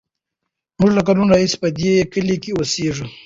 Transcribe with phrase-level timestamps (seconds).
[0.79, 3.05] موږ له کلونو راهیسې په دې کلي کې اوسېږو.